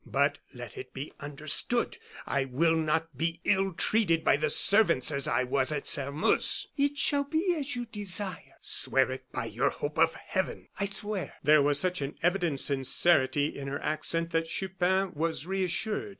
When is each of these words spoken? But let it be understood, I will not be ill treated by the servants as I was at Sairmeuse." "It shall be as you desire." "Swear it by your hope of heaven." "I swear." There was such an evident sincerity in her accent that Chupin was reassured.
But 0.03 0.39
let 0.51 0.79
it 0.79 0.95
be 0.95 1.13
understood, 1.19 1.99
I 2.25 2.45
will 2.45 2.75
not 2.75 3.15
be 3.15 3.39
ill 3.43 3.71
treated 3.73 4.23
by 4.23 4.35
the 4.35 4.49
servants 4.49 5.11
as 5.11 5.27
I 5.27 5.43
was 5.43 5.71
at 5.71 5.87
Sairmeuse." 5.87 6.69
"It 6.75 6.97
shall 6.97 7.23
be 7.23 7.53
as 7.55 7.75
you 7.75 7.85
desire." 7.85 8.55
"Swear 8.63 9.11
it 9.11 9.31
by 9.31 9.45
your 9.45 9.69
hope 9.69 9.99
of 9.99 10.15
heaven." 10.15 10.69
"I 10.79 10.85
swear." 10.85 11.35
There 11.43 11.61
was 11.61 11.79
such 11.79 12.01
an 12.01 12.17
evident 12.23 12.61
sincerity 12.61 13.55
in 13.55 13.67
her 13.67 13.79
accent 13.79 14.31
that 14.31 14.49
Chupin 14.49 15.13
was 15.13 15.45
reassured. 15.45 16.09